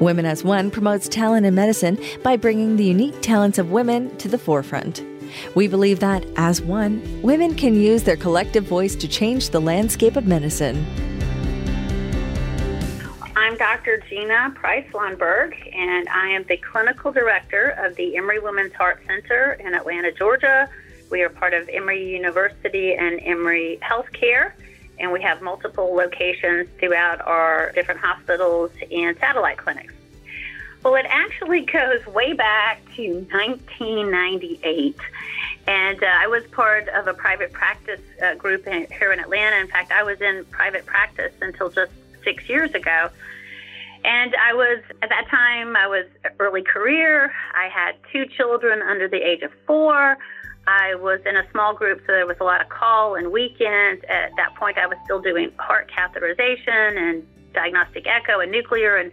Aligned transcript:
Women 0.00 0.24
as 0.24 0.42
One 0.42 0.70
promotes 0.70 1.10
talent 1.10 1.44
in 1.44 1.54
medicine 1.54 1.98
by 2.22 2.38
bringing 2.38 2.76
the 2.76 2.84
unique 2.84 3.20
talents 3.20 3.58
of 3.58 3.70
women 3.70 4.16
to 4.16 4.28
the 4.28 4.38
forefront. 4.38 5.04
We 5.54 5.68
believe 5.68 6.00
that, 6.00 6.24
as 6.36 6.62
one, 6.62 7.20
women 7.20 7.54
can 7.54 7.74
use 7.74 8.02
their 8.02 8.16
collective 8.16 8.64
voice 8.64 8.96
to 8.96 9.06
change 9.06 9.50
the 9.50 9.60
landscape 9.60 10.16
of 10.16 10.26
medicine. 10.26 10.86
I'm 13.36 13.58
Dr. 13.58 14.02
Gina 14.08 14.52
Price 14.54 14.86
Lundberg, 14.92 15.54
and 15.76 16.08
I 16.08 16.28
am 16.28 16.44
the 16.44 16.56
clinical 16.56 17.12
director 17.12 17.70
of 17.78 17.94
the 17.96 18.16
Emory 18.16 18.38
Women's 18.38 18.72
Heart 18.72 19.02
Center 19.06 19.58
in 19.60 19.74
Atlanta, 19.74 20.12
Georgia. 20.12 20.66
We 21.10 21.20
are 21.20 21.28
part 21.28 21.52
of 21.52 21.68
Emory 21.68 22.10
University 22.10 22.94
and 22.94 23.20
Emory 23.22 23.78
Healthcare, 23.82 24.52
and 25.00 25.10
we 25.10 25.22
have 25.22 25.40
multiple 25.42 25.94
locations 25.94 26.68
throughout 26.78 27.20
our 27.26 27.72
different 27.72 28.00
hospitals 28.00 28.70
and 28.92 29.16
satellite 29.18 29.56
clinics. 29.56 29.94
Well, 30.84 30.94
it 30.94 31.06
actually 31.08 31.60
goes 31.72 32.06
way 32.06 32.34
back 32.34 32.82
to 32.96 33.26
1998. 33.32 34.96
And 35.66 36.02
uh, 36.02 36.06
I 36.06 36.26
was 36.26 36.44
part 36.48 36.88
of 36.88 37.06
a 37.06 37.14
private 37.14 37.52
practice 37.52 38.00
uh, 38.22 38.34
group 38.34 38.66
in, 38.66 38.86
here 38.90 39.12
in 39.12 39.20
Atlanta. 39.20 39.56
In 39.56 39.68
fact, 39.68 39.92
I 39.92 40.02
was 40.02 40.20
in 40.20 40.44
private 40.50 40.86
practice 40.86 41.32
until 41.40 41.70
just 41.70 41.92
six 42.22 42.48
years 42.48 42.74
ago. 42.74 43.10
And 44.02 44.34
I 44.34 44.54
was, 44.54 44.82
at 45.02 45.10
that 45.10 45.28
time, 45.28 45.76
I 45.76 45.86
was 45.86 46.06
early 46.38 46.62
career. 46.62 47.32
I 47.54 47.68
had 47.68 47.96
two 48.10 48.24
children 48.26 48.80
under 48.80 49.08
the 49.08 49.18
age 49.18 49.42
of 49.42 49.52
four. 49.66 50.16
I 50.70 50.94
was 50.94 51.20
in 51.26 51.36
a 51.36 51.50
small 51.50 51.74
group, 51.74 52.00
so 52.06 52.12
there 52.12 52.26
was 52.26 52.36
a 52.40 52.44
lot 52.44 52.60
of 52.60 52.68
call 52.68 53.16
and 53.16 53.32
weekends. 53.32 54.04
At 54.08 54.30
that 54.36 54.54
point, 54.54 54.78
I 54.78 54.86
was 54.86 54.96
still 55.04 55.20
doing 55.20 55.50
heart 55.58 55.90
catheterization 55.90 56.96
and 56.96 57.26
diagnostic 57.52 58.06
echo 58.06 58.38
and 58.38 58.52
nuclear. 58.52 58.96
And 58.96 59.10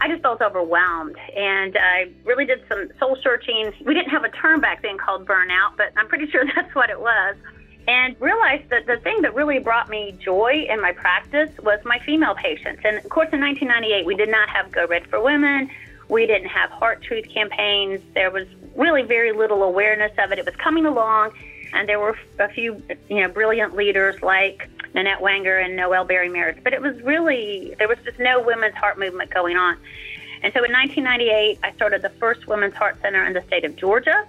I 0.00 0.08
just 0.08 0.22
felt 0.22 0.42
overwhelmed 0.42 1.16
and 1.36 1.76
I 1.78 2.10
really 2.24 2.44
did 2.44 2.62
some 2.68 2.88
soul 2.98 3.16
searching. 3.22 3.72
We 3.84 3.94
didn't 3.94 4.10
have 4.10 4.24
a 4.24 4.30
term 4.30 4.60
back 4.60 4.82
then 4.82 4.98
called 4.98 5.24
burnout, 5.24 5.76
but 5.76 5.92
I'm 5.96 6.08
pretty 6.08 6.26
sure 6.32 6.44
that's 6.52 6.74
what 6.74 6.90
it 6.90 7.00
was. 7.00 7.36
And 7.86 8.20
realized 8.20 8.68
that 8.70 8.86
the 8.86 8.96
thing 8.98 9.22
that 9.22 9.34
really 9.34 9.60
brought 9.60 9.88
me 9.88 10.16
joy 10.18 10.66
in 10.68 10.80
my 10.80 10.92
practice 10.92 11.50
was 11.62 11.78
my 11.84 12.00
female 12.00 12.34
patients. 12.34 12.82
And 12.84 12.98
of 12.98 13.08
course, 13.08 13.28
in 13.32 13.40
1998, 13.40 14.04
we 14.04 14.16
did 14.16 14.28
not 14.28 14.48
have 14.48 14.72
Go 14.72 14.86
Red 14.86 15.06
for 15.06 15.22
Women. 15.22 15.70
We 16.08 16.26
didn't 16.26 16.48
have 16.48 16.70
Heart 16.70 17.02
Truth 17.02 17.28
campaigns. 17.28 18.00
There 18.14 18.30
was 18.30 18.48
really 18.78 19.02
very 19.02 19.32
little 19.32 19.62
awareness 19.62 20.12
of 20.18 20.32
it. 20.32 20.38
It 20.38 20.46
was 20.46 20.56
coming 20.56 20.86
along, 20.86 21.32
and 21.74 21.86
there 21.88 21.98
were 21.98 22.16
a 22.38 22.48
few, 22.48 22.82
you 23.10 23.20
know, 23.20 23.28
brilliant 23.28 23.76
leaders 23.76 24.22
like 24.22 24.70
Nanette 24.94 25.20
Wenger 25.20 25.58
and 25.58 25.76
Noel 25.76 26.06
Bairey 26.06 26.32
Merz. 26.32 26.56
But 26.62 26.72
it 26.72 26.80
was 26.80 26.98
really, 27.02 27.74
there 27.78 27.88
was 27.88 27.98
just 28.04 28.18
no 28.18 28.40
women's 28.40 28.76
heart 28.76 28.98
movement 28.98 29.34
going 29.34 29.56
on. 29.56 29.76
And 30.42 30.52
so 30.54 30.64
in 30.64 30.72
1998, 30.72 31.58
I 31.64 31.72
started 31.72 32.00
the 32.00 32.10
first 32.10 32.46
women's 32.46 32.74
heart 32.74 32.96
center 33.02 33.26
in 33.26 33.32
the 33.32 33.42
state 33.42 33.64
of 33.64 33.74
Georgia. 33.76 34.24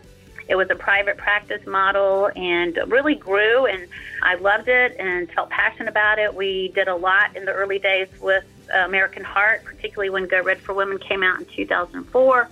It 0.48 0.56
was 0.56 0.68
a 0.72 0.76
private 0.76 1.18
practice 1.18 1.66
model 1.68 2.32
and 2.36 2.78
really 2.88 3.14
grew, 3.14 3.68
and 3.68 3.88
I 4.24 4.34
loved 4.34 4.68
it 4.68 4.96
and 4.98 5.32
felt 5.32 5.52
passionate 5.52 5.88
about 5.88 6.18
it. 6.18 6.34
We 6.34 6.70
did 6.70 6.88
a 6.88 6.96
lot 6.96 7.38
in 7.38 7.46
the 7.46 7.54
early 7.54 7.78
days 7.78 8.08
with 8.20 8.44
American 8.74 9.24
Heart, 9.24 9.64
particularly 9.64 10.10
when 10.10 10.28
Go 10.28 10.42
Red 10.42 10.60
for 10.60 10.74
Women 10.74 10.98
came 10.98 11.22
out 11.22 11.40
in 11.40 11.46
2004. 11.46 12.50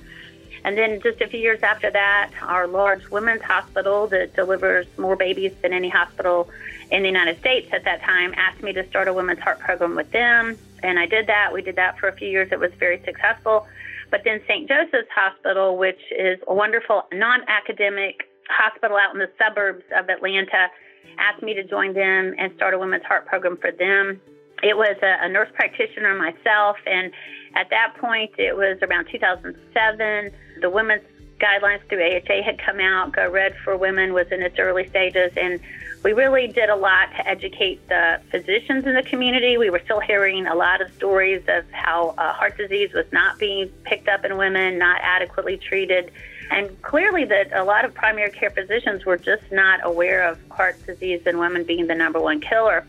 And 0.68 0.78
then 0.78 1.00
just 1.02 1.22
a 1.22 1.28
few 1.30 1.40
years 1.40 1.64
after 1.64 1.90
that, 1.92 2.32
our 2.42 2.68
large 2.68 3.08
women's 3.08 3.42
hospital 3.42 4.06
that 4.08 4.36
delivers 4.36 4.86
more 4.98 5.16
babies 5.16 5.54
than 5.62 5.72
any 5.72 5.88
hospital 5.88 6.50
in 6.92 7.04
the 7.04 7.08
United 7.08 7.40
States 7.40 7.70
at 7.72 7.86
that 7.86 8.02
time 8.02 8.34
asked 8.36 8.62
me 8.62 8.74
to 8.74 8.86
start 8.90 9.08
a 9.08 9.14
women's 9.14 9.40
heart 9.40 9.60
program 9.60 9.96
with 9.96 10.12
them. 10.12 10.58
And 10.84 11.00
I 11.00 11.06
did 11.06 11.28
that. 11.28 11.54
We 11.54 11.62
did 11.62 11.78
that 11.78 11.98
for 11.98 12.10
a 12.10 12.12
few 12.18 12.28
years. 12.28 12.50
It 12.52 12.60
was 12.60 12.74
very 12.80 13.02
successful. 13.06 13.66
But 14.12 14.26
then 14.26 14.42
St. 14.46 14.68
Joseph's 14.68 15.08
Hospital, 15.16 15.78
which 15.78 16.02
is 16.12 16.38
a 16.50 16.54
wonderful 16.54 17.04
non 17.14 17.44
academic 17.48 18.30
hospital 18.50 18.98
out 18.98 19.14
in 19.14 19.20
the 19.20 19.32
suburbs 19.38 19.86
of 19.98 20.10
Atlanta, 20.10 20.68
asked 21.18 21.44
me 21.44 21.54
to 21.54 21.64
join 21.64 21.94
them 21.94 22.36
and 22.38 22.54
start 22.58 22.74
a 22.74 22.78
women's 22.78 23.06
heart 23.06 23.26
program 23.26 23.56
for 23.56 23.72
them. 23.72 24.20
It 24.64 24.76
was 24.76 24.98
a, 25.02 25.26
a 25.26 25.30
nurse 25.30 25.50
practitioner 25.54 26.14
myself, 26.14 26.76
and 26.86 27.14
at 27.58 27.72
that 27.72 27.96
point, 27.98 28.32
it 28.38 28.56
was 28.56 28.78
around 28.84 29.08
2007. 29.12 30.32
The 30.62 30.70
women's 30.70 31.02
guidelines 31.40 31.82
through 31.90 32.04
AHA 32.04 32.44
had 32.44 32.60
come 32.60 32.80
out. 32.80 33.14
Go 33.14 33.30
Red 33.30 33.56
for 33.64 33.76
Women 33.76 34.14
was 34.14 34.28
in 34.32 34.44
its 34.44 34.60
early 34.60 34.88
stages, 34.88 35.32
and 35.36 35.60
we 36.04 36.14
really 36.14 36.48
did 36.48 36.70
a 36.70 36.76
lot 36.76 37.10
to 37.18 37.28
educate 37.28 37.88
the 37.90 38.22
physicians 38.30 38.86
in 38.86 38.94
the 38.94 39.02
community. 39.02 39.58
We 39.58 39.72
were 39.72 39.82
still 39.84 40.00
hearing 40.00 40.46
a 40.46 40.54
lot 40.54 40.82
of 40.82 40.94
stories 40.94 41.42
of 41.48 41.66
how 41.72 42.10
uh, 42.20 42.34
heart 42.34 42.58
disease 42.58 42.94
was 42.94 43.12
not 43.12 43.40
being 43.40 43.70
picked 43.86 44.08
up 44.08 44.24
in 44.24 44.38
women, 44.38 44.78
not 44.78 45.02
adequately 45.02 45.58
treated, 45.58 46.12
and 46.52 46.80
clearly 46.84 47.26
that 47.26 47.52
a 47.54 47.64
lot 47.64 47.86
of 47.86 47.94
primary 47.96 48.30
care 48.30 48.52
physicians 48.52 49.04
were 49.04 49.18
just 49.18 49.52
not 49.52 49.80
aware 49.84 50.30
of 50.30 50.38
heart 50.52 50.78
disease 50.86 51.22
in 51.26 51.40
women 51.40 51.64
being 51.64 51.88
the 51.88 51.96
number 51.96 52.22
one 52.22 52.40
killer. 52.40 52.86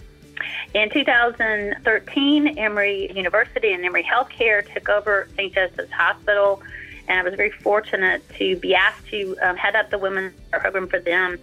In 0.75 0.91
2013, 0.91 2.59
Emory 2.59 3.11
University 3.15 3.73
and 3.73 3.85
Emory 3.85 4.05
Healthcare 4.05 4.73
took 4.75 4.89
over 4.89 5.29
St. 5.37 5.55
Joseph's 5.55 5.91
Hospital 5.93 6.63
and 7.09 7.19
I 7.19 7.23
was 7.23 7.35
very 7.35 7.51
fortunate 7.51 8.23
to 8.37 8.57
be 8.57 8.75
asked 8.75 9.07
to 9.07 9.37
um, 9.43 9.57
head 9.57 9.75
up 9.75 9.91
the 9.91 9.99
women's 9.99 10.35
program 10.51 10.89
for 10.89 11.01
them. 11.01 11.39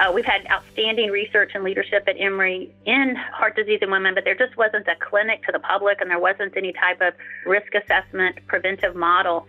Uh, 0.00 0.10
we've 0.12 0.24
had 0.24 0.46
outstanding 0.50 1.10
research 1.10 1.52
and 1.54 1.62
leadership 1.64 2.04
at 2.06 2.16
Emory 2.18 2.72
in 2.86 3.14
heart 3.14 3.54
disease 3.54 3.80
in 3.82 3.90
women, 3.90 4.14
but 4.14 4.24
there 4.24 4.34
just 4.34 4.56
wasn't 4.56 4.88
a 4.88 4.96
clinic 4.96 5.44
to 5.44 5.52
the 5.52 5.58
public 5.58 6.00
and 6.00 6.10
there 6.10 6.18
wasn't 6.18 6.56
any 6.56 6.72
type 6.72 7.00
of 7.00 7.12
risk 7.44 7.74
assessment 7.74 8.38
preventive 8.46 8.96
model. 8.96 9.46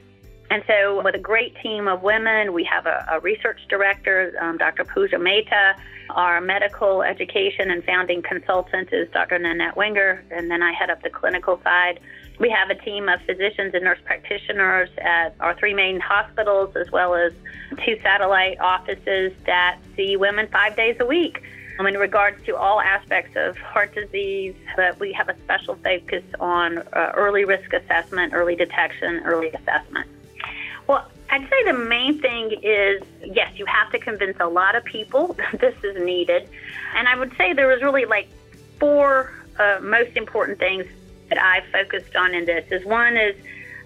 And 0.53 0.61
so, 0.67 1.01
with 1.03 1.15
a 1.15 1.19
great 1.19 1.55
team 1.63 1.87
of 1.87 2.03
women, 2.03 2.53
we 2.53 2.63
have 2.65 2.85
a, 2.85 3.03
a 3.09 3.19
research 3.21 3.59
director, 3.69 4.35
um, 4.39 4.59
Dr. 4.59 4.85
Pooja 4.85 5.17
Mehta. 5.17 5.75
Our 6.11 6.41
medical 6.41 7.01
education 7.01 7.71
and 7.71 7.83
founding 7.83 8.21
consultant 8.21 8.89
is 8.93 9.09
Dr. 9.09 9.39
Nanette 9.39 9.75
Wenger, 9.75 10.23
and 10.29 10.51
then 10.51 10.61
I 10.61 10.71
head 10.71 10.91
up 10.91 11.01
the 11.01 11.09
clinical 11.09 11.59
side. 11.63 11.99
We 12.39 12.51
have 12.51 12.69
a 12.69 12.75
team 12.75 13.09
of 13.09 13.19
physicians 13.21 13.73
and 13.73 13.83
nurse 13.83 13.97
practitioners 14.05 14.89
at 14.99 15.33
our 15.39 15.55
three 15.55 15.73
main 15.73 15.99
hospitals, 15.99 16.75
as 16.75 16.91
well 16.91 17.15
as 17.15 17.33
two 17.83 17.97
satellite 18.03 18.59
offices 18.59 19.33
that 19.47 19.79
see 19.95 20.17
women 20.17 20.47
five 20.51 20.75
days 20.75 20.97
a 20.99 21.05
week. 21.07 21.41
Um, 21.79 21.87
in 21.87 21.97
regards 21.97 22.45
to 22.45 22.55
all 22.55 22.79
aspects 22.79 23.35
of 23.35 23.57
heart 23.57 23.95
disease, 23.95 24.53
but 24.75 24.99
we 24.99 25.11
have 25.13 25.27
a 25.27 25.35
special 25.45 25.73
focus 25.83 26.23
on 26.39 26.77
uh, 26.77 27.11
early 27.15 27.45
risk 27.45 27.73
assessment, 27.73 28.33
early 28.35 28.55
detection, 28.55 29.23
early 29.25 29.49
assessment. 29.49 30.07
I'd 31.33 31.49
say 31.49 31.63
the 31.63 31.73
main 31.73 32.19
thing 32.19 32.51
is 32.61 33.01
yes, 33.23 33.53
you 33.55 33.65
have 33.65 33.91
to 33.91 33.97
convince 33.97 34.37
a 34.39 34.45
lot 34.45 34.75
of 34.75 34.83
people 34.83 35.33
that 35.39 35.59
this 35.59 35.75
is 35.83 35.99
needed. 35.99 36.47
And 36.95 37.07
I 37.07 37.15
would 37.15 37.35
say 37.37 37.53
there 37.53 37.67
was 37.67 37.81
really 37.81 38.05
like 38.05 38.27
four 38.79 39.33
uh, 39.57 39.79
most 39.81 40.15
important 40.15 40.59
things 40.59 40.85
that 41.29 41.39
I've 41.39 41.65
focused 41.71 42.15
on 42.15 42.35
in 42.35 42.45
this 42.45 42.65
is 42.69 42.85
one 42.85 43.17
is 43.17 43.35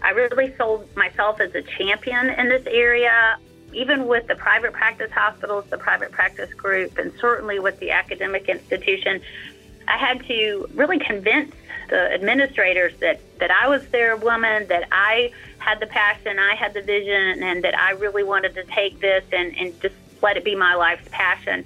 I 0.02 0.10
really 0.10 0.54
sold 0.58 0.94
myself 0.98 1.40
as 1.40 1.56
a 1.56 1.62
champion 1.62 2.30
in 2.32 2.50
this 2.50 2.68
area, 2.68 3.38
even 3.72 4.08
with 4.08 4.28
the 4.28 4.36
private 4.36 4.74
practice 4.74 5.12
hospitals, 5.12 5.66
the 5.70 5.78
private 5.78 6.12
practice 6.12 6.54
group, 6.54 6.98
and 6.98 7.14
certainly 7.18 7.60
with 7.60 7.80
the 7.80 7.92
academic 7.92 8.50
institution. 8.50 9.22
I 9.88 9.98
had 9.98 10.26
to 10.28 10.70
really 10.74 11.00
convince 11.00 11.56
the 11.90 12.14
administrators 12.14 12.94
that, 13.00 13.20
that 13.40 13.52
I 13.52 13.68
was 13.68 13.86
their 13.88 14.16
woman, 14.16 14.68
that 14.68 14.88
I 14.92 15.32
had 15.60 15.80
the 15.80 15.88
passion, 15.88 16.40
I 16.40 16.56
had 16.56 16.74
the 16.74 16.82
vision, 16.82 17.44
and 17.44 17.64
that 17.64 17.78
I 17.78 17.92
really 17.92 18.24
wanted 18.24 18.56
to 18.56 18.64
take 18.64 19.00
this 19.00 19.24
and, 19.32 19.56
and 19.58 19.82
just 19.82 19.96
let 20.22 20.38
it 20.38 20.44
be 20.44 20.56
my 20.56 20.76
life's 20.76 21.08
passion. 21.12 21.66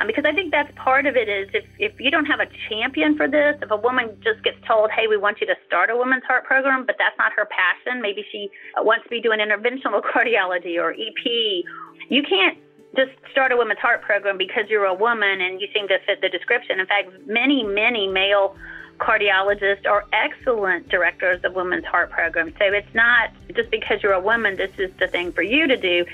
Um, 0.00 0.06
because 0.06 0.24
I 0.24 0.32
think 0.32 0.52
that's 0.52 0.70
part 0.76 1.06
of 1.06 1.16
it 1.16 1.28
is 1.28 1.48
if, 1.52 1.64
if 1.78 2.00
you 2.00 2.10
don't 2.10 2.26
have 2.26 2.40
a 2.40 2.46
champion 2.68 3.16
for 3.16 3.26
this, 3.26 3.56
if 3.60 3.70
a 3.70 3.76
woman 3.76 4.16
just 4.22 4.44
gets 4.44 4.58
told, 4.66 4.90
hey, 4.90 5.08
we 5.08 5.16
want 5.16 5.40
you 5.40 5.46
to 5.48 5.56
start 5.66 5.90
a 5.90 5.96
women's 5.96 6.24
heart 6.24 6.44
program, 6.44 6.86
but 6.86 6.96
that's 6.98 7.18
not 7.18 7.32
her 7.32 7.46
passion, 7.46 8.00
maybe 8.00 8.24
she 8.30 8.50
wants 8.76 9.04
to 9.04 9.10
be 9.10 9.20
doing 9.20 9.40
interventional 9.40 10.02
cardiology 10.14 10.80
or 10.80 10.92
EP, 10.92 11.64
you 12.08 12.22
can't 12.22 12.58
just 12.96 13.10
start 13.32 13.52
a 13.52 13.56
women's 13.56 13.80
heart 13.80 14.02
program 14.02 14.38
because 14.38 14.64
you're 14.68 14.86
a 14.86 14.94
woman 14.94 15.40
and 15.40 15.60
you 15.60 15.68
seem 15.74 15.88
to 15.88 15.98
fit 16.06 16.20
the 16.20 16.28
description. 16.28 16.80
In 16.80 16.86
fact, 16.86 17.10
many, 17.26 17.62
many 17.62 18.06
male 18.06 18.56
cardiologists 18.98 19.86
are 19.86 20.04
excellent 20.12 20.88
directors 20.88 21.42
of 21.44 21.54
women's 21.54 21.84
heart 21.84 22.10
programs. 22.10 22.52
So 22.58 22.64
it's 22.66 22.94
not 22.94 23.30
just 23.54 23.70
because 23.70 24.02
you're 24.02 24.12
a 24.12 24.20
woman, 24.20 24.56
this 24.56 24.72
is 24.78 24.92
the 24.98 25.08
thing 25.08 25.32
for 25.32 25.42
you 25.42 25.66
to 25.66 25.76
do 25.76 26.04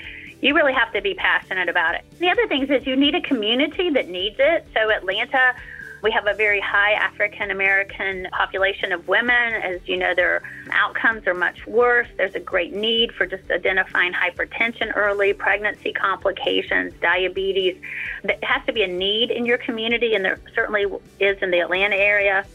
you 0.41 0.53
really 0.53 0.73
have 0.73 0.91
to 0.93 1.01
be 1.01 1.15
passionate 1.15 1.69
about 1.69 1.95
it. 1.95 2.05
The 2.19 2.29
other 2.29 2.47
thing 2.47 2.69
is 2.69 2.85
you 2.85 2.95
need 2.95 3.15
a 3.15 3.21
community 3.21 3.89
that 3.89 4.09
needs 4.09 4.35
it. 4.37 4.67
So 4.75 4.91
Atlanta, 4.91 5.55
we 6.03 6.11
have 6.11 6.27
a 6.27 6.35
very 6.35 6.59
high 6.59 6.93
African 6.93 7.49
American 7.49 8.27
population 8.31 8.91
of 8.91 9.07
women. 9.07 9.53
As 9.55 9.81
you 9.87 9.97
know, 9.97 10.13
their 10.13 10.43
outcomes 10.71 11.25
are 11.25 11.33
much 11.33 11.65
worse. 11.65 12.07
There's 12.17 12.35
a 12.35 12.39
great 12.39 12.73
need 12.73 13.11
for 13.13 13.25
just 13.25 13.49
identifying 13.49 14.13
hypertension 14.13 14.95
early, 14.95 15.33
pregnancy 15.33 15.93
complications, 15.93 16.93
diabetes. 17.01 17.81
There 18.23 18.37
has 18.43 18.63
to 18.67 18.73
be 18.73 18.83
a 18.83 18.87
need 18.87 19.31
in 19.31 19.47
your 19.47 19.57
community, 19.57 20.13
and 20.13 20.23
there 20.23 20.39
certainly 20.53 20.85
is 21.19 21.41
in 21.41 21.49
the 21.49 21.59
Atlanta 21.59 21.95
area. 21.95 22.45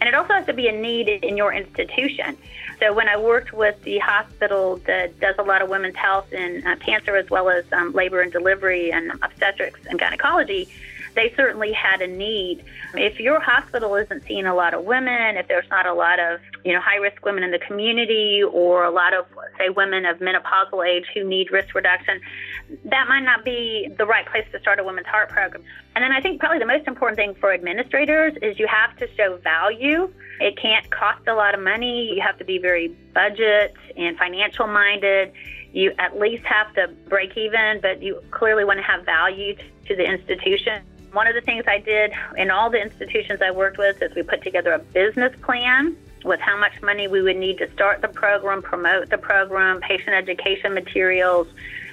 And 0.00 0.08
it 0.08 0.14
also 0.14 0.34
has 0.34 0.46
to 0.46 0.52
be 0.52 0.68
a 0.68 0.72
need 0.72 1.08
in 1.08 1.36
your 1.36 1.52
institution. 1.52 2.36
So 2.80 2.92
when 2.92 3.08
I 3.08 3.16
worked 3.16 3.52
with 3.52 3.80
the 3.82 3.98
hospital 3.98 4.76
that 4.86 5.18
does 5.18 5.36
a 5.38 5.42
lot 5.42 5.62
of 5.62 5.70
women's 5.70 5.96
health 5.96 6.32
and 6.32 6.66
uh, 6.66 6.76
cancer 6.76 7.16
as 7.16 7.30
well 7.30 7.48
as 7.48 7.64
um, 7.72 7.92
labor 7.92 8.20
and 8.20 8.30
delivery 8.30 8.92
and 8.92 9.12
obstetrics 9.22 9.80
and 9.86 9.98
gynecology, 9.98 10.68
they 11.16 11.32
certainly 11.36 11.72
had 11.72 12.00
a 12.02 12.06
need. 12.06 12.62
If 12.94 13.18
your 13.18 13.40
hospital 13.40 13.96
isn't 13.96 14.24
seeing 14.26 14.46
a 14.46 14.54
lot 14.54 14.74
of 14.74 14.84
women, 14.84 15.36
if 15.36 15.48
there's 15.48 15.68
not 15.70 15.86
a 15.86 15.94
lot 15.94 16.20
of, 16.20 16.40
you 16.64 16.72
know, 16.72 16.80
high 16.80 16.96
risk 16.96 17.24
women 17.24 17.42
in 17.42 17.50
the 17.50 17.58
community 17.58 18.42
or 18.42 18.84
a 18.84 18.90
lot 18.90 19.14
of, 19.14 19.26
say, 19.58 19.70
women 19.70 20.04
of 20.04 20.18
menopausal 20.18 20.86
age 20.86 21.06
who 21.14 21.24
need 21.24 21.50
risk 21.50 21.74
reduction, 21.74 22.20
that 22.84 23.08
might 23.08 23.24
not 23.24 23.44
be 23.44 23.88
the 23.96 24.06
right 24.06 24.26
place 24.26 24.44
to 24.52 24.60
start 24.60 24.78
a 24.78 24.84
women's 24.84 25.06
heart 25.06 25.30
program. 25.30 25.64
And 25.94 26.02
then 26.02 26.12
I 26.12 26.20
think 26.20 26.38
probably 26.38 26.58
the 26.58 26.66
most 26.66 26.86
important 26.86 27.16
thing 27.16 27.34
for 27.34 27.52
administrators 27.52 28.34
is 28.42 28.58
you 28.58 28.66
have 28.66 28.96
to 28.98 29.08
show 29.16 29.38
value. 29.38 30.12
It 30.40 30.58
can't 30.60 30.88
cost 30.90 31.26
a 31.26 31.34
lot 31.34 31.54
of 31.54 31.60
money. 31.60 32.12
You 32.14 32.20
have 32.20 32.38
to 32.38 32.44
be 32.44 32.58
very 32.58 32.88
budget 33.14 33.74
and 33.96 34.18
financial 34.18 34.66
minded. 34.66 35.32
You 35.72 35.92
at 35.98 36.18
least 36.18 36.44
have 36.44 36.74
to 36.74 36.88
break 37.08 37.36
even, 37.36 37.80
but 37.80 38.02
you 38.02 38.22
clearly 38.30 38.64
want 38.64 38.78
to 38.78 38.82
have 38.82 39.04
value 39.06 39.56
to 39.86 39.96
the 39.96 40.04
institution. 40.04 40.82
One 41.16 41.26
of 41.26 41.34
the 41.34 41.40
things 41.40 41.64
I 41.66 41.78
did 41.78 42.12
in 42.36 42.50
all 42.50 42.68
the 42.68 42.78
institutions 42.78 43.40
I 43.40 43.50
worked 43.50 43.78
with 43.78 44.02
is 44.02 44.14
we 44.14 44.22
put 44.22 44.42
together 44.42 44.74
a 44.74 44.78
business 44.78 45.34
plan 45.40 45.96
with 46.26 46.40
how 46.40 46.58
much 46.58 46.82
money 46.82 47.08
we 47.08 47.22
would 47.22 47.38
need 47.38 47.56
to 47.56 47.72
start 47.72 48.02
the 48.02 48.08
program, 48.08 48.60
promote 48.60 49.08
the 49.08 49.16
program, 49.16 49.80
patient 49.80 50.10
education 50.10 50.74
materials, 50.74 51.48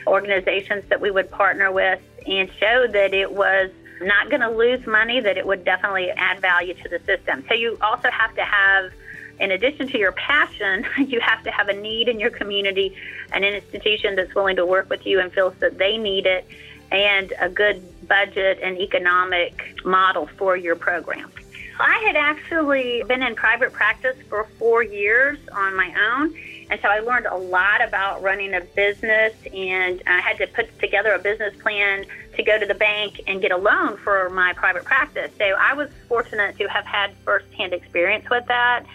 organizations 0.06 0.84
that 0.90 1.00
we 1.00 1.10
would 1.10 1.32
partner 1.32 1.72
with, 1.72 2.02
and 2.28 2.52
show 2.60 2.86
that 2.86 3.14
it 3.14 3.32
was 3.32 3.72
not 4.02 4.30
going 4.30 4.42
to 4.42 4.52
lose 4.52 4.86
money, 4.86 5.22
that 5.22 5.38
it 5.38 5.48
would 5.48 5.64
definitely 5.64 6.12
add 6.12 6.42
value 6.42 6.74
to 6.74 6.90
the 6.90 7.00
system. 7.06 7.46
So 7.48 7.54
you 7.54 7.78
also 7.82 8.10
have 8.10 8.36
to 8.36 8.44
have 8.44 8.92
in 9.40 9.52
addition 9.52 9.88
to 9.88 9.98
your 9.98 10.12
passion, 10.12 10.86
you 11.08 11.22
have 11.22 11.44
to 11.44 11.52
have 11.52 11.70
a 11.70 11.74
need 11.74 12.10
in 12.10 12.20
your 12.20 12.30
community, 12.30 12.94
an 13.32 13.46
institution 13.46 14.18
that's 14.18 14.36
willing 14.36 14.58
to 14.58 14.66
work 14.66 14.90
with 14.90 15.06
you 15.06 15.22
and 15.22 15.32
feels 15.32 15.56
that 15.60 15.78
they 15.78 15.98
need 15.98 16.26
it, 16.26 16.46
and 16.94 17.34
a 17.42 17.50
good 17.50 17.84
budget 18.08 18.60
and 18.62 18.78
economic 18.78 19.76
model 19.84 20.30
for 20.38 20.56
your 20.56 20.76
program. 20.76 21.32
I 21.80 22.04
had 22.06 22.16
actually 22.16 23.04
been 23.08 23.24
in 23.24 23.36
private 23.36 23.74
practice 23.74 24.16
for 24.30 24.48
four 24.60 24.84
years 24.84 25.40
on 25.52 25.76
my 25.76 25.92
own. 26.12 26.36
And 26.70 26.80
so 26.82 26.88
I 26.88 27.00
learned 27.00 27.26
a 27.26 27.36
lot 27.36 27.86
about 27.86 28.22
running 28.22 28.54
a 28.54 28.62
business, 28.62 29.34
and 29.54 30.02
I 30.08 30.22
had 30.22 30.38
to 30.38 30.48
put 30.48 30.80
together 30.80 31.14
a 31.14 31.20
business 31.20 31.54
plan 31.62 32.06
to 32.36 32.44
go 32.44 32.58
to 32.58 32.66
the 32.66 32.74
bank 32.74 33.22
and 33.28 33.42
get 33.42 33.52
a 33.52 33.58
loan 33.58 33.98
for 33.98 34.30
my 34.30 34.54
private 34.54 34.86
practice. 34.86 35.32
So 35.38 35.46
I 35.46 35.74
was 35.74 35.90
fortunate 36.08 36.58
to 36.58 36.68
have 36.68 36.86
had 36.86 37.16
firsthand 37.26 37.74
experience 37.74 38.26
with 38.30 38.46
that. 38.48 38.86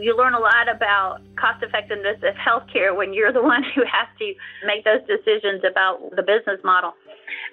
You 0.00 0.16
learn 0.16 0.34
a 0.34 0.38
lot 0.38 0.68
about 0.68 1.20
cost 1.36 1.62
effectiveness 1.62 2.22
of 2.22 2.34
healthcare 2.34 2.96
when 2.96 3.12
you're 3.12 3.32
the 3.32 3.42
one 3.54 3.62
who 3.74 3.82
has 3.82 4.08
to 4.20 4.34
make 4.64 4.84
those 4.84 5.02
decisions 5.06 5.64
about 5.68 6.14
the 6.16 6.22
business 6.22 6.60
model. 6.64 6.94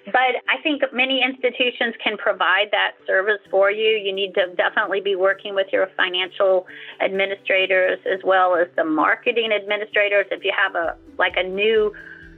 But 0.06 0.42
I 0.48 0.60
think 0.62 0.82
many 0.92 1.22
institutions 1.22 1.94
can 2.02 2.16
provide 2.16 2.68
that 2.72 2.92
service 3.06 3.40
for 3.50 3.70
you. 3.70 3.96
You 3.96 4.12
need 4.12 4.34
to 4.34 4.54
definitely 4.56 5.00
be 5.00 5.16
working 5.16 5.54
with 5.54 5.68
your 5.72 5.88
financial 5.96 6.66
administrators 7.00 7.98
as 8.10 8.20
well 8.24 8.56
as 8.56 8.68
the 8.76 8.84
marketing 8.84 9.52
administrators. 9.52 10.26
If 10.30 10.44
you 10.44 10.52
have 10.56 10.74
a 10.74 10.96
like 11.18 11.36
a 11.36 11.42
new 11.42 11.92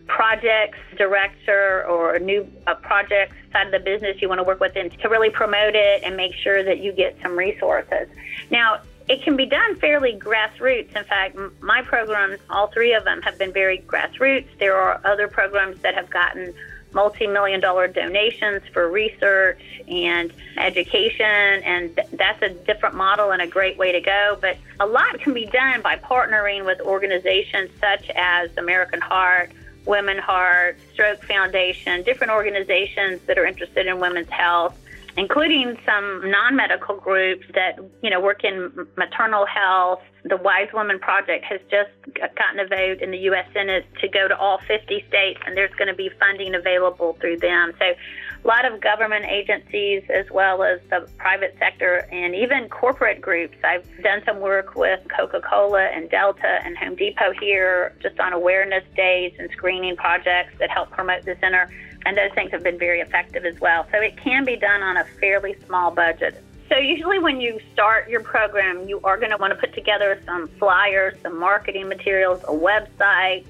projects 0.06 0.78
director 0.96 1.84
or 1.86 2.14
a 2.14 2.18
new 2.18 2.50
a 2.66 2.74
project 2.74 3.32
side 3.52 3.66
of 3.66 3.72
the 3.72 3.78
business 3.78 4.16
you 4.22 4.28
want 4.28 4.38
to 4.38 4.42
work 4.42 4.58
with 4.58 4.72
them 4.72 4.88
to 4.88 5.08
really 5.08 5.28
promote 5.28 5.74
it 5.74 6.02
and 6.02 6.16
make 6.16 6.32
sure 6.34 6.64
that 6.64 6.78
you 6.78 6.92
get 6.92 7.14
some 7.22 7.36
resources. 7.36 8.08
Now, 8.50 8.80
it 9.08 9.22
can 9.22 9.36
be 9.36 9.46
done 9.46 9.76
fairly 9.76 10.18
grassroots. 10.18 10.94
In 10.94 11.04
fact, 11.04 11.38
my 11.60 11.82
programs, 11.82 12.40
all 12.50 12.66
three 12.68 12.92
of 12.92 13.04
them, 13.04 13.22
have 13.22 13.38
been 13.38 13.52
very 13.52 13.78
grassroots. 13.78 14.46
There 14.58 14.76
are 14.76 15.00
other 15.04 15.28
programs 15.28 15.80
that 15.80 15.94
have 15.94 16.10
gotten 16.10 16.52
multi-million 16.92 17.60
dollar 17.60 17.86
donations 17.88 18.62
for 18.72 18.90
research 18.90 19.60
and 19.88 20.32
education 20.56 21.24
and 21.24 22.00
that's 22.12 22.42
a 22.42 22.48
different 22.48 22.94
model 22.94 23.30
and 23.32 23.42
a 23.42 23.46
great 23.46 23.76
way 23.76 23.92
to 23.92 24.00
go. 24.00 24.38
But 24.40 24.56
a 24.80 24.86
lot 24.86 25.20
can 25.20 25.34
be 25.34 25.46
done 25.46 25.82
by 25.82 25.96
partnering 25.96 26.64
with 26.64 26.80
organizations 26.80 27.70
such 27.80 28.10
as 28.10 28.50
American 28.56 29.00
Heart 29.00 29.52
Women 29.88 30.18
Heart, 30.18 30.78
Stroke 30.92 31.24
Foundation, 31.24 32.02
different 32.02 32.30
organizations 32.30 33.22
that 33.22 33.38
are 33.38 33.46
interested 33.46 33.86
in 33.86 33.98
women's 33.98 34.28
health, 34.28 34.78
including 35.18 35.76
some 35.84 36.30
non-medical 36.30 36.96
groups 36.96 37.44
that 37.52 37.76
you 38.02 38.08
know 38.08 38.20
work 38.20 38.44
in 38.44 38.70
maternal 38.96 39.44
health. 39.46 40.00
The 40.24 40.36
Wise 40.36 40.68
Woman 40.72 40.98
Project 40.98 41.44
has 41.44 41.60
just 41.70 41.90
gotten 42.14 42.60
a 42.60 42.66
vote 42.66 43.02
in 43.02 43.10
the 43.10 43.18
U.S. 43.30 43.46
Senate 43.52 43.86
to 44.00 44.08
go 44.08 44.28
to 44.28 44.36
all 44.36 44.58
50 44.66 45.04
states, 45.08 45.40
and 45.46 45.56
there's 45.56 45.74
going 45.74 45.88
to 45.88 45.94
be 45.94 46.10
funding 46.20 46.54
available 46.54 47.16
through 47.20 47.38
them. 47.38 47.72
So 47.78 47.84
a 47.84 48.46
lot 48.46 48.64
of 48.64 48.80
government 48.80 49.24
agencies 49.24 50.02
as 50.14 50.26
well 50.30 50.62
as 50.62 50.80
the 50.90 51.08
private 51.18 51.56
sector 51.58 52.06
and 52.12 52.34
even 52.34 52.68
corporate 52.68 53.20
groups. 53.20 53.56
I've 53.64 53.86
done 54.02 54.22
some 54.24 54.40
work 54.40 54.76
with 54.76 55.00
Coca 55.16 55.40
Cola 55.40 55.84
and 55.84 56.10
Delta 56.10 56.58
and 56.64 56.76
Home 56.78 56.94
Depot 56.94 57.32
here 57.40 57.96
just 58.00 58.20
on 58.20 58.32
awareness 58.32 58.84
days 58.96 59.32
and 59.38 59.50
screening 59.50 59.96
projects 59.96 60.52
that 60.58 60.70
help 60.70 60.90
promote 60.90 61.24
the 61.24 61.36
center. 61.40 61.68
And 62.08 62.16
those 62.16 62.32
things 62.32 62.50
have 62.52 62.62
been 62.62 62.78
very 62.78 63.00
effective 63.00 63.44
as 63.44 63.60
well. 63.60 63.86
So 63.92 64.00
it 64.00 64.16
can 64.16 64.46
be 64.46 64.56
done 64.56 64.82
on 64.82 64.96
a 64.96 65.04
fairly 65.20 65.54
small 65.66 65.90
budget. 65.90 66.42
So 66.70 66.78
usually 66.78 67.18
when 67.18 67.38
you 67.38 67.60
start 67.74 68.08
your 68.08 68.22
program, 68.22 68.88
you 68.88 68.98
are 69.04 69.18
going 69.18 69.30
to 69.30 69.36
want 69.36 69.52
to 69.52 69.58
put 69.58 69.74
together 69.74 70.18
some 70.24 70.48
flyers, 70.58 71.18
some 71.22 71.38
marketing 71.38 71.86
materials, 71.86 72.42
a 72.44 72.46
website. 72.46 73.44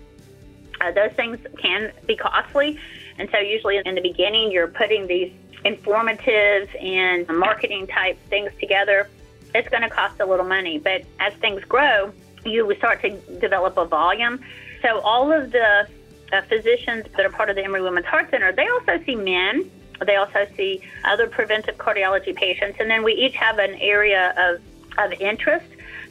Uh, 0.80 0.90
those 0.90 1.12
things 1.12 1.38
can 1.58 1.92
be 2.08 2.16
costly. 2.16 2.80
And 3.16 3.28
so 3.30 3.38
usually 3.38 3.80
in 3.84 3.94
the 3.94 4.00
beginning, 4.00 4.50
you're 4.50 4.66
putting 4.66 5.06
these 5.06 5.32
informative 5.64 6.68
and 6.80 7.28
marketing 7.28 7.86
type 7.86 8.18
things 8.28 8.50
together. 8.58 9.08
It's 9.54 9.68
going 9.68 9.84
to 9.84 9.88
cost 9.88 10.18
a 10.18 10.26
little 10.26 10.46
money, 10.46 10.78
but 10.78 11.04
as 11.20 11.32
things 11.34 11.62
grow, 11.62 12.12
you 12.44 12.74
start 12.78 13.02
to 13.02 13.10
develop 13.38 13.76
a 13.76 13.84
volume. 13.84 14.40
So 14.82 14.98
all 14.98 15.32
of 15.32 15.52
the 15.52 15.86
uh, 16.32 16.42
physicians 16.42 17.06
that 17.16 17.24
are 17.24 17.30
part 17.30 17.50
of 17.50 17.56
the 17.56 17.64
Emory 17.64 17.82
Women's 17.82 18.06
Heart 18.06 18.30
Center, 18.30 18.52
they 18.52 18.68
also 18.68 19.02
see 19.04 19.16
men. 19.16 19.70
They 20.06 20.16
also 20.16 20.46
see 20.56 20.82
other 21.04 21.26
preventive 21.26 21.76
cardiology 21.76 22.34
patients, 22.34 22.78
and 22.78 22.88
then 22.88 23.02
we 23.02 23.14
each 23.14 23.34
have 23.34 23.58
an 23.58 23.74
area 23.76 24.32
of, 24.36 24.60
of 24.96 25.12
interest. 25.20 25.66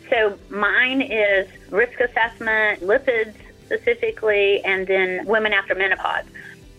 So 0.09 0.37
mine 0.49 1.01
is 1.01 1.47
risk 1.69 1.99
assessment, 1.99 2.81
lipids 2.81 3.35
specifically, 3.65 4.63
and 4.65 4.85
then 4.87 5.25
women 5.25 5.53
after 5.53 5.73
menopause 5.73 6.25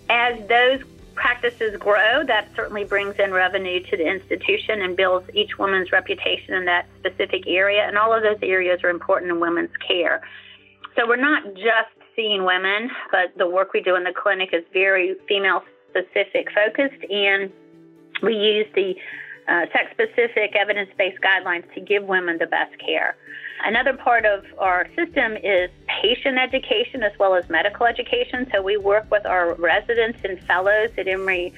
as 0.09 0.47
those 0.49 0.81
practices 1.15 1.77
grow, 1.79 2.25
that 2.25 2.49
certainly 2.55 2.85
brings 2.85 3.17
in 3.19 3.33
revenue 3.33 3.83
to 3.83 3.97
the 3.97 4.07
institution 4.07 4.83
and 4.83 4.97
builds 4.97 5.29
each 5.35 5.59
woman's 5.59 5.91
reputation 5.91 6.55
in 6.55 6.65
that 6.67 6.87
specific 6.99 7.47
area. 7.47 7.83
And 7.87 7.99
all 7.99 8.15
of 8.15 8.23
those 8.23 8.39
areas 8.43 8.85
are 8.85 8.91
important 8.91 9.33
in 9.33 9.41
women's 9.41 9.77
care. 9.77 10.23
So 10.97 11.07
we're 11.07 11.17
not 11.17 11.55
just 11.55 11.98
seeing 12.19 12.45
women, 12.45 12.91
but 13.13 13.33
the 13.37 13.49
work 13.49 13.73
we 13.73 13.81
do 13.81 13.95
in 13.95 14.03
the 14.03 14.13
clinic 14.13 14.51
is 14.53 14.65
very 14.73 15.15
female 15.29 15.63
specific 15.91 16.49
focused, 16.53 17.01
and 17.09 17.53
we 18.25 18.35
use 18.35 18.67
the 18.75 18.97
uh, 19.47 19.67
sex 19.73 19.93
specific 19.93 20.57
evidence 20.57 20.91
based 20.99 21.19
guidelines 21.23 21.73
to 21.75 21.81
give 21.81 22.03
women 22.03 22.37
the 22.39 22.47
best 22.47 22.77
care. 22.85 23.17
Another 23.65 23.97
part 23.97 24.27
of 24.27 24.45
our 24.59 24.89
system 24.97 25.37
is 25.37 25.71
patient 26.03 26.39
education 26.39 27.03
as 27.03 27.13
well 27.19 27.35
as 27.35 27.49
medical 27.49 27.87
education. 27.87 28.49
So 28.53 28.63
we 28.63 28.77
work 28.77 29.11
with 29.11 29.25
our 29.25 29.55
residents 29.55 30.19
and 30.25 30.41
fellows 30.41 30.91
at 30.99 31.07
Emory 31.09 31.53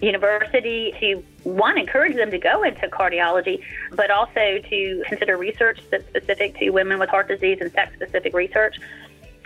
University 0.00 0.94
to 1.00 1.22
one 1.44 1.78
encourage 1.78 2.16
them 2.16 2.30
to 2.30 2.38
go 2.38 2.62
into 2.64 2.88
cardiology, 2.88 3.62
but 3.92 4.10
also 4.10 4.58
to 4.68 5.04
consider 5.06 5.36
research 5.36 5.80
that's 5.90 6.06
specific 6.08 6.58
to 6.58 6.70
women 6.70 6.98
with 6.98 7.08
heart 7.08 7.28
disease 7.28 7.58
and 7.60 7.70
sex 7.72 7.94
specific 7.94 8.34
research. 8.34 8.76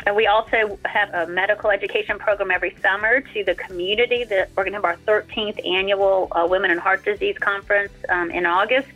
And 0.06 0.14
we 0.14 0.28
also 0.28 0.78
have 0.84 1.12
a 1.12 1.26
medical 1.26 1.68
education 1.70 2.16
program 2.18 2.52
every 2.52 2.76
summer 2.80 3.20
to 3.20 3.44
the 3.44 3.56
community. 3.56 4.22
That 4.22 4.50
we're 4.56 4.62
going 4.62 4.72
to 4.72 4.78
have 4.78 4.84
our 4.84 4.96
13th 4.98 5.66
annual 5.66 6.28
uh, 6.30 6.46
Women 6.48 6.70
and 6.70 6.78
Heart 6.78 7.04
Disease 7.04 7.36
Conference 7.38 7.92
um, 8.08 8.30
in 8.30 8.46
August. 8.46 8.88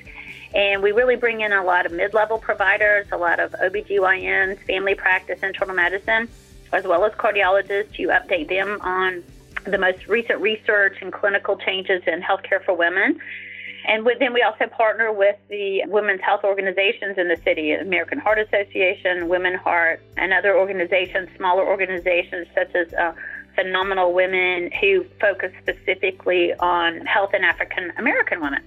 And 0.54 0.82
we 0.82 0.92
really 0.92 1.16
bring 1.16 1.40
in 1.40 1.52
a 1.52 1.64
lot 1.64 1.84
of 1.84 1.90
mid 1.92 2.14
level 2.14 2.38
providers, 2.38 3.08
a 3.10 3.16
lot 3.16 3.40
of 3.40 3.52
OBGYNs, 3.52 4.64
family 4.66 4.94
practice, 4.94 5.42
internal 5.42 5.74
medicine, 5.74 6.28
as 6.72 6.84
well 6.84 7.04
as 7.04 7.12
cardiologists 7.14 7.92
to 7.94 8.06
update 8.08 8.48
them 8.48 8.80
on 8.80 9.24
the 9.64 9.78
most 9.78 10.06
recent 10.06 10.40
research 10.40 10.98
and 11.02 11.12
clinical 11.12 11.56
changes 11.56 12.02
in 12.06 12.22
healthcare 12.22 12.64
for 12.64 12.74
women. 12.74 13.20
And 13.90 14.06
then 14.20 14.32
we 14.32 14.40
also 14.42 14.68
partner 14.68 15.12
with 15.12 15.34
the 15.48 15.82
women's 15.88 16.20
health 16.20 16.44
organizations 16.44 17.18
in 17.18 17.26
the 17.26 17.36
city, 17.44 17.72
American 17.72 18.18
Heart 18.18 18.38
Association, 18.38 19.28
Women 19.28 19.54
Heart, 19.54 20.00
and 20.16 20.32
other 20.32 20.56
organizations, 20.56 21.28
smaller 21.36 21.66
organizations 21.66 22.46
such 22.54 22.72
as 22.76 22.94
uh, 22.94 23.12
Phenomenal 23.56 24.12
Women, 24.12 24.70
who 24.80 25.04
focus 25.20 25.50
specifically 25.60 26.54
on 26.54 27.00
health 27.00 27.34
in 27.34 27.42
African 27.42 27.92
American 27.98 28.40
women. 28.40 28.62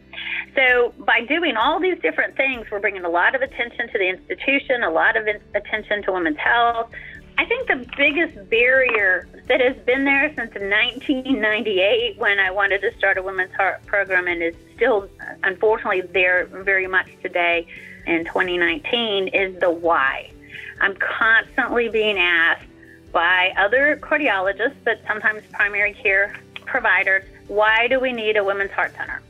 So, 0.55 0.93
by 0.99 1.21
doing 1.21 1.55
all 1.55 1.79
these 1.79 1.97
different 2.01 2.35
things, 2.35 2.67
we're 2.69 2.81
bringing 2.81 3.05
a 3.05 3.09
lot 3.09 3.33
of 3.33 3.41
attention 3.41 3.87
to 3.93 3.97
the 3.97 4.09
institution, 4.09 4.83
a 4.83 4.91
lot 4.91 5.15
of 5.15 5.25
attention 5.55 6.03
to 6.03 6.11
women's 6.11 6.37
health. 6.37 6.91
I 7.37 7.45
think 7.45 7.67
the 7.67 7.85
biggest 7.97 8.49
barrier 8.49 9.27
that 9.47 9.59
has 9.59 9.75
been 9.85 10.05
there 10.05 10.27
since 10.35 10.53
1998 10.53 12.17
when 12.17 12.39
I 12.39 12.51
wanted 12.51 12.81
to 12.81 12.95
start 12.97 13.17
a 13.17 13.23
women's 13.23 13.53
heart 13.53 13.85
program 13.85 14.27
and 14.27 14.41
is 14.41 14.55
still, 14.75 15.09
unfortunately, 15.43 16.01
there 16.01 16.45
very 16.45 16.87
much 16.87 17.07
today 17.21 17.67
in 18.05 18.25
2019 18.25 19.29
is 19.29 19.59
the 19.59 19.71
why. 19.71 20.31
I'm 20.79 20.95
constantly 20.95 21.89
being 21.89 22.17
asked 22.17 22.65
by 23.11 23.53
other 23.57 23.97
cardiologists, 24.01 24.75
but 24.83 25.01
sometimes 25.07 25.43
primary 25.51 25.93
care 25.93 26.35
providers, 26.65 27.23
why 27.47 27.87
do 27.87 27.99
we 27.99 28.11
need 28.11 28.37
a 28.37 28.43
women's 28.43 28.71
heart 28.71 28.93
center? 28.95 29.21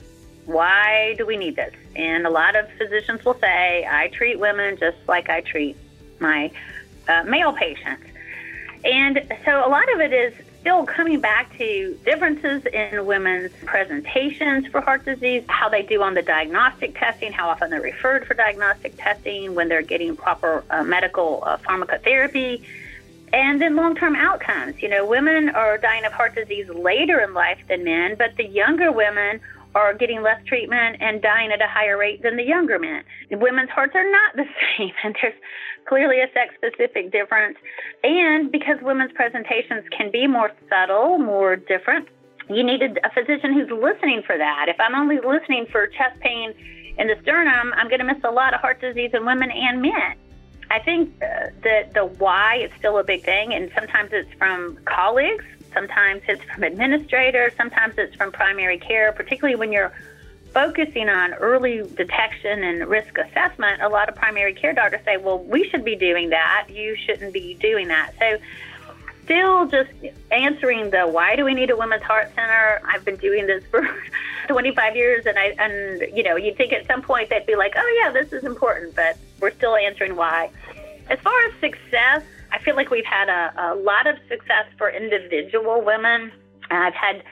Why 0.45 1.15
do 1.17 1.25
we 1.25 1.37
need 1.37 1.55
this? 1.55 1.73
And 1.95 2.25
a 2.25 2.29
lot 2.29 2.55
of 2.55 2.69
physicians 2.77 3.23
will 3.23 3.39
say, 3.39 3.85
I 3.89 4.09
treat 4.09 4.39
women 4.39 4.77
just 4.77 4.97
like 5.07 5.29
I 5.29 5.41
treat 5.41 5.77
my 6.19 6.51
uh, 7.07 7.23
male 7.23 7.53
patients. 7.53 8.03
And 8.83 9.21
so 9.45 9.65
a 9.65 9.69
lot 9.69 9.91
of 9.93 10.01
it 10.01 10.13
is 10.13 10.33
still 10.63 10.85
coming 10.85 11.19
back 11.19 11.57
to 11.57 11.99
differences 12.05 12.65
in 12.65 13.05
women's 13.05 13.51
presentations 13.65 14.65
for 14.67 14.79
heart 14.79 15.03
disease, 15.03 15.43
how 15.49 15.67
they 15.67 15.83
do 15.83 16.01
on 16.01 16.13
the 16.13 16.21
diagnostic 16.21 16.97
testing, 16.97 17.33
how 17.33 17.49
often 17.49 17.69
they're 17.69 17.81
referred 17.81 18.25
for 18.25 18.33
diagnostic 18.33 18.95
testing, 18.97 19.55
when 19.55 19.67
they're 19.67 19.81
getting 19.81 20.15
proper 20.15 20.63
uh, 20.69 20.81
medical 20.83 21.43
uh, 21.45 21.57
pharmacotherapy, 21.57 22.63
and 23.33 23.61
then 23.61 23.75
long 23.75 23.93
term 23.95 24.15
outcomes. 24.15 24.81
You 24.81 24.87
know, 24.87 25.05
women 25.05 25.49
are 25.49 25.77
dying 25.77 26.05
of 26.05 26.13
heart 26.13 26.35
disease 26.35 26.69
later 26.69 27.19
in 27.19 27.33
life 27.33 27.59
than 27.67 27.83
men, 27.83 28.15
but 28.17 28.37
the 28.37 28.45
younger 28.45 28.89
women 28.89 29.41
are 29.75 29.93
getting 29.93 30.21
less 30.21 30.43
treatment 30.45 30.97
and 30.99 31.21
dying 31.21 31.51
at 31.51 31.61
a 31.61 31.67
higher 31.67 31.97
rate 31.97 32.21
than 32.21 32.37
the 32.37 32.43
younger 32.43 32.79
men. 32.79 33.03
Women's 33.31 33.69
hearts 33.69 33.93
are 33.95 34.09
not 34.09 34.35
the 34.35 34.45
same, 34.77 34.91
and 35.03 35.15
there's 35.21 35.33
clearly 35.87 36.21
a 36.21 36.27
sex 36.33 36.53
specific 36.55 37.11
difference. 37.11 37.57
And 38.03 38.51
because 38.51 38.77
women's 38.81 39.11
presentations 39.13 39.83
can 39.95 40.11
be 40.11 40.27
more 40.27 40.51
subtle, 40.69 41.17
more 41.17 41.55
different, 41.55 42.07
you 42.49 42.63
need 42.63 42.81
a, 42.81 43.09
physician 43.13 43.53
who's 43.53 43.71
listening 43.71 44.21
for 44.25 44.37
that. 44.37 44.65
If 44.67 44.79
I'm 44.79 44.95
only 44.95 45.17
listening 45.17 45.65
for 45.71 45.87
chest 45.87 46.19
pain 46.19 46.53
in 46.97 47.07
the 47.07 47.15
sternum, 47.21 47.73
I'm 47.75 47.87
going 47.87 47.99
to 47.99 48.05
miss 48.05 48.23
a 48.23 48.31
lot 48.31 48.53
of 48.53 48.59
heart 48.59 48.81
disease 48.81 49.11
in 49.13 49.25
women 49.25 49.49
and 49.49 49.81
men. 49.81 50.15
I 50.69 50.79
think 50.79 51.13
uh, 51.21 51.51
that 51.63 51.93
the 51.93 52.05
why 52.05 52.57
is 52.63 52.71
still 52.79 52.97
a 52.97 53.03
big 53.03 53.23
thing, 53.23 53.53
and 53.53 53.71
sometimes 53.75 54.09
it's 54.11 54.31
from 54.33 54.77
colleagues 54.85 55.45
Sometimes 55.73 56.21
it's 56.27 56.43
from 56.43 56.63
administrators, 56.63 57.53
sometimes 57.57 57.95
it's 57.97 58.15
from 58.15 58.31
primary 58.31 58.77
care, 58.77 59.11
particularly 59.11 59.55
when 59.55 59.71
you're 59.71 59.93
focusing 60.53 61.09
on 61.09 61.33
early 61.33 61.81
detection 61.95 62.63
and 62.63 62.87
risk 62.87 63.17
assessment. 63.17 63.81
A 63.81 63.89
lot 63.89 64.07
of 64.07 64.15
primary 64.15 64.53
care 64.53 64.73
doctors 64.73 65.01
say, 65.03 65.17
well, 65.17 65.39
we 65.39 65.67
should 65.69 65.83
be 65.83 65.95
doing 65.95 66.29
that. 66.29 66.67
You 66.69 66.95
shouldn't 66.95 67.33
be 67.33 67.55
doing 67.55 67.87
that. 67.87 68.13
So, 68.19 68.37
still 69.23 69.67
just 69.67 69.89
answering 70.31 70.89
the 70.89 71.07
why 71.07 71.35
do 71.35 71.45
we 71.45 71.53
need 71.53 71.69
a 71.69 71.77
women's 71.77 72.03
heart 72.03 72.29
center? 72.35 72.81
I've 72.85 73.05
been 73.05 73.15
doing 73.15 73.47
this 73.47 73.63
for 73.71 73.87
25 74.47 74.95
years, 74.95 75.25
and 75.25 75.37
I 75.39 75.55
and 75.57 76.15
you 76.15 76.23
know 76.23 76.35
you'd 76.35 76.57
think 76.57 76.73
at 76.73 76.85
some 76.87 77.01
point 77.01 77.29
they'd 77.29 77.45
be 77.45 77.55
like, 77.55 77.73
oh 77.75 78.01
yeah, 78.03 78.11
this 78.11 78.33
is 78.33 78.43
important, 78.43 78.95
but 78.95 79.17
we're 79.39 79.51
still 79.51 79.75
answering 79.75 80.15
why. 80.15 80.49
As 81.09 81.19
far 81.19 81.37
as 81.47 81.53
success, 81.59 82.23
I 82.53 82.59
feel 82.59 82.75
like 82.75 82.91
we've 82.91 83.03
had 83.03 83.29
a, 83.29 83.73
a 83.73 83.75
lot 83.75 84.05
of 84.05 84.15
success 84.29 84.67
for 84.77 84.89
individual 84.89 85.81
women. 85.81 86.31
I've 86.69 86.93
had 86.93 87.23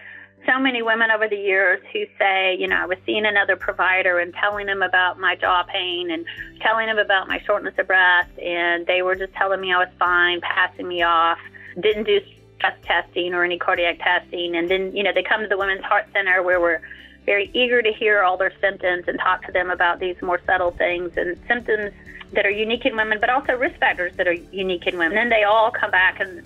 so 0.48 0.60
many 0.60 0.82
women 0.82 1.12
over 1.12 1.28
the 1.28 1.38
years 1.38 1.80
who 1.94 2.06
say, 2.18 2.58
you 2.58 2.68
know, 2.68 2.76
I 2.76 2.88
was 2.88 2.98
seeing 3.06 3.28
another 3.28 3.56
provider 3.56 4.18
and 4.18 4.34
telling 4.34 4.66
them 4.66 4.82
about 4.82 5.20
my 5.20 5.36
jaw 5.36 5.62
pain 5.62 6.10
and 6.10 6.26
telling 6.60 6.88
them 6.88 6.98
about 6.98 7.28
my 7.28 7.40
shortness 7.46 7.76
of 7.78 7.86
breath, 7.86 8.30
and 8.42 8.88
they 8.88 9.04
were 9.04 9.16
just 9.16 9.34
telling 9.34 9.62
me 9.62 9.72
I 9.72 9.78
was 9.78 9.90
fine, 10.00 10.42
passing 10.42 10.88
me 10.88 11.04
off, 11.04 11.38
didn't 11.80 12.06
do 12.06 12.20
stress 12.58 12.78
testing 12.84 13.36
or 13.36 13.44
any 13.44 13.60
cardiac 13.60 14.00
testing, 14.00 14.56
and 14.56 14.72
then, 14.72 14.96
you 14.96 15.04
know, 15.04 15.14
they 15.14 15.24
come 15.24 15.42
to 15.42 15.48
the 15.48 15.58
Women's 15.58 15.84
Heart 15.84 16.08
Center 16.14 16.42
where 16.42 16.60
we're 16.60 16.82
very 17.28 17.52
eager 17.54 17.84
to 17.84 17.94
hear 17.94 18.24
all 18.24 18.38
their 18.38 18.54
symptoms 18.60 19.04
and 19.08 19.20
talk 19.20 19.46
to 19.46 19.52
them 19.52 19.70
about 19.70 20.00
these 20.00 20.20
more 20.24 20.42
subtle 20.48 20.72
things. 20.72 21.16
And 21.16 21.38
symptoms 21.48 21.94
that 22.34 22.46
are 22.46 22.52
unique 22.52 22.86
in 22.86 22.96
women, 22.96 23.20
but 23.20 23.30
also 23.30 23.58
risk 23.58 23.80
factors 23.80 24.14
that 24.18 24.28
are 24.28 24.34
unique 24.34 24.88
in 24.88 24.98
women. 24.98 25.18
And 25.18 25.32
they 25.32 25.44
all 25.44 25.72
come 25.72 25.92
back 25.92 26.20
and, 26.20 26.44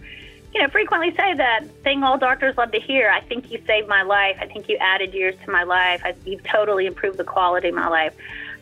you 0.54 0.62
know, 0.62 0.68
frequently 0.70 1.12
say 1.15 1.34
that 1.34 1.65
thing 1.84 2.04
all 2.04 2.18
doctors 2.18 2.58
love 2.58 2.72
to 2.72 2.80
hear. 2.80 3.10
I 3.10 3.22
think 3.22 3.51
you 3.51 3.62
saved 3.68 3.88
my 3.88 4.01
life. 4.01 4.38
I 4.39 4.48
think 4.48 4.68
you 4.70 4.77
added 4.77 5.13
years 5.13 5.36
to 5.46 5.51
my 5.51 5.63
life. 5.63 6.01
I, 6.04 6.15
you've 6.25 6.44
totally 6.44 6.86
improved 6.86 7.18
the 7.18 7.24
quality 7.24 7.70
of 7.70 7.75
my 7.75 7.88
life. 7.88 8.13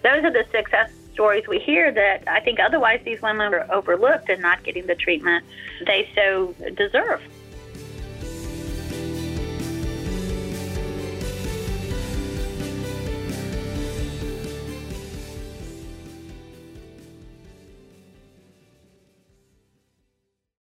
Those 0.01 0.23
are 0.23 0.31
the 0.31 0.45
success 0.51 0.91
stories 1.13 1.47
we 1.47 1.59
hear 1.59 1.91
that 1.91 2.27
I 2.27 2.39
think 2.39 2.59
otherwise 2.59 2.99
these 3.05 3.21
women 3.21 3.53
are 3.53 3.71
overlooked 3.71 4.29
and 4.29 4.41
not 4.41 4.63
getting 4.63 4.87
the 4.87 4.95
treatment 4.95 5.45
they 5.85 6.09
so 6.15 6.55
deserve. 6.75 7.21